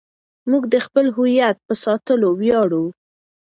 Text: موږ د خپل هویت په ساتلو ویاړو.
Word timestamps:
موږ 0.49 0.63
د 0.73 0.75
خپل 0.85 1.05
هویت 1.15 1.57
په 1.67 1.73
ساتلو 1.83 2.29
ویاړو. 2.39 2.85